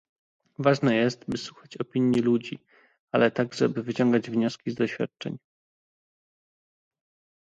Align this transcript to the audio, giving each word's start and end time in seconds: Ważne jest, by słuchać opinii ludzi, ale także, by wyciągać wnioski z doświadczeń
Ważne 0.59 0.95
jest, 0.95 1.25
by 1.27 1.37
słuchać 1.37 1.77
opinii 1.77 2.21
ludzi, 2.21 2.59
ale 3.11 3.31
także, 3.31 3.69
by 3.69 3.83
wyciągać 3.83 4.29
wnioski 4.29 4.71
z 4.71 4.75
doświadczeń 4.75 5.37